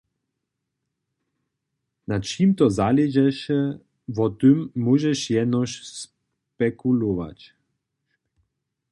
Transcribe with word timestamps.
Na 2.13 2.17
čim 2.29 2.49
to 2.61 2.65
zaležeše, 2.77 3.59
wo 4.19 4.25
tym 4.39 4.57
móžeš 4.85 5.19
jenož 5.35 5.71
spekulować. 6.01 7.39